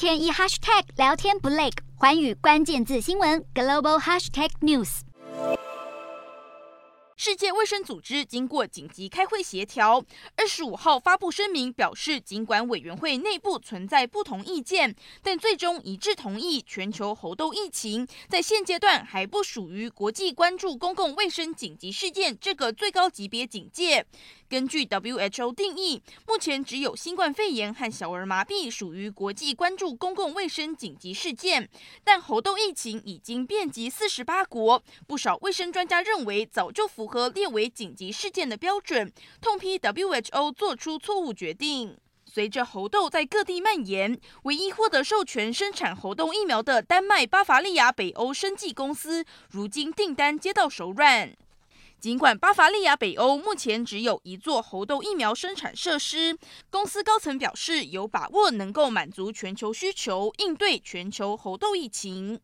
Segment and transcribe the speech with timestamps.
[0.00, 5.00] 天一 hashtag 聊天不累，环宇关键字新闻 global hashtag news。
[7.16, 10.02] 世界卫生组织经过紧急开会协调，
[10.36, 24.06] 二十五号发布声明表示，尽管委员会内部存在不同意见，但最终一致同意全球猴痘疫情在现阶段还不属于国际关注公共卫生紧急事件这个最高级别警戒。
[24.50, 31.70] 根据 WHO 定义，目前只有新冠肺炎和小儿麻痹属于国际关注公共卫生紧急事件，
[32.02, 41.96] 但猴痘疫情已经遍及四十八国，不少卫生专家认为早就符合列为紧急事件的标准，痛批 WHO 做出错误决定。
[42.26, 51.36] 随着猴痘在各地蔓延，唯一获得授权生产猴痘疫苗的丹麦巴伐利亚北欧生技公司，如今订单接到手软。
[52.00, 56.38] 尽管巴伐利亚北欧目前只有一座猴痘疫苗生产设施，
[56.70, 62.38] 公司高层表示有把握能够满足全球需求，应对全球猴痘疫情。